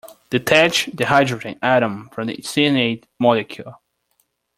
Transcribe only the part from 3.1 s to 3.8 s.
molecule.